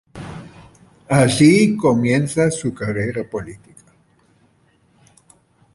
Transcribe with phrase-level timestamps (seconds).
[1.09, 3.83] Allí comienza su carrera política.